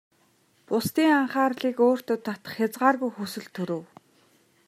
Бусдын 0.67 1.11
анхаарлыг 1.21 1.77
өөртөө 1.87 2.17
татах 2.25 2.53
хязгааргүй 2.57 3.11
хүсэл 3.13 3.47
төрөв. 3.55 3.83